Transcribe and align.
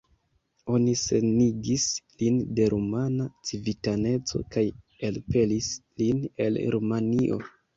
Oni 0.75 0.93
senigis 1.01 1.83
lin 2.21 2.39
de 2.59 2.65
rumana 2.75 3.27
civitaneco 3.51 4.41
kaj 4.57 4.65
elpelis 5.11 5.71
lin 6.03 6.25
el 6.49 6.61
Rumanio. 6.79 7.43